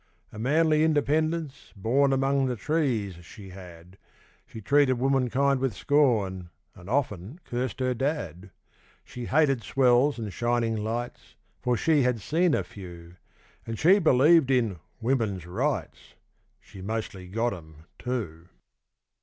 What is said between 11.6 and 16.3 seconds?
For she had seen a few, And she believed in 'women's rights'